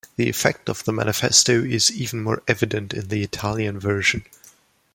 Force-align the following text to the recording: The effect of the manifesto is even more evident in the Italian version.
The 0.15 0.27
effect 0.29 0.67
of 0.67 0.83
the 0.83 0.91
manifesto 0.91 1.59
is 1.63 1.91
even 1.91 2.23
more 2.23 2.41
evident 2.47 2.91
in 2.91 3.09
the 3.09 3.21
Italian 3.21 3.79
version. 3.79 4.25